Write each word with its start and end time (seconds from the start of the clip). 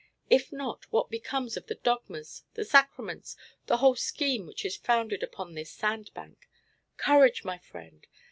If 0.31 0.51
not, 0.51 0.91
what 0.91 1.11
becomes 1.11 1.57
of 1.57 1.67
the 1.67 1.75
dogmas, 1.75 2.43
the 2.55 2.65
sacraments, 2.65 3.37
the 3.67 3.77
whole 3.77 3.95
scheme 3.95 4.47
which 4.47 4.65
is 4.65 4.75
founded 4.75 5.21
upon 5.21 5.53
this 5.53 5.69
sand 5.69 6.09
bank? 6.15 6.49
Courage, 6.97 7.43
my 7.45 7.59
friend! 7.59 8.07